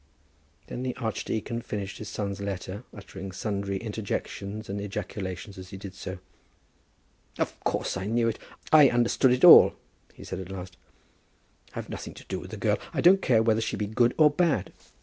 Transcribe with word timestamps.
Then 0.65 0.81
the 0.81 0.95
archdeacon 0.95 1.61
finished 1.61 1.99
his 1.99 2.09
son's 2.09 2.41
letter, 2.41 2.83
uttering 2.91 3.31
sundry 3.31 3.77
interjections 3.77 4.67
and 4.67 4.81
ejaculations 4.81 5.59
as 5.59 5.69
he 5.69 5.77
did 5.77 5.93
so. 5.93 6.17
"Of 7.37 7.63
course; 7.63 7.95
I 7.95 8.07
knew 8.07 8.27
it. 8.27 8.39
I 8.73 8.89
understood 8.89 9.31
it 9.31 9.45
all," 9.45 9.75
he 10.15 10.23
said 10.23 10.39
at 10.39 10.49
last. 10.49 10.75
"I've 11.75 11.87
nothing 11.89 12.15
to 12.15 12.23
do 12.25 12.39
with 12.39 12.49
the 12.49 12.57
girl. 12.57 12.79
I 12.91 13.01
don't 13.01 13.21
care 13.21 13.43
whether 13.43 13.61
she 13.61 13.77
be 13.77 13.85
good 13.85 14.15
or 14.17 14.31
bad." 14.31 14.73